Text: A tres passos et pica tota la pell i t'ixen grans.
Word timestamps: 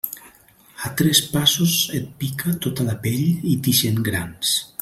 A 0.87 0.89
tres 1.01 1.21
passos 1.35 1.75
et 1.99 2.09
pica 2.23 2.57
tota 2.67 2.89
la 2.91 2.99
pell 3.07 3.47
i 3.55 3.57
t'ixen 3.69 4.05
grans. 4.13 4.61